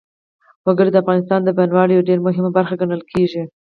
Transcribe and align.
وګړي 0.65 0.91
د 0.91 0.97
افغانستان 1.03 1.39
د 1.43 1.49
بڼوالۍ 1.57 1.93
یوه 1.95 2.07
ډېره 2.09 2.25
مهمه 2.27 2.51
برخه 2.57 2.75
ګڼل 2.81 3.01
کېږي. 3.11 3.41